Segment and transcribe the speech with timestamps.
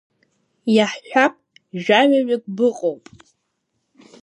[0.75, 1.35] Иаҳҳәап,
[1.83, 3.03] жәаҩаҩык быҟоуп…